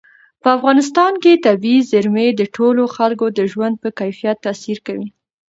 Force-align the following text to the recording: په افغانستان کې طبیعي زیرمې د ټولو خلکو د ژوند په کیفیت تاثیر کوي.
په 0.41 0.47
افغانستان 0.57 1.13
کې 1.23 1.41
طبیعي 1.45 1.79
زیرمې 1.91 2.27
د 2.39 2.41
ټولو 2.55 2.83
خلکو 2.95 3.25
د 3.37 3.39
ژوند 3.51 3.75
په 3.83 3.89
کیفیت 3.99 4.37
تاثیر 4.45 4.77
کوي. 4.87 5.07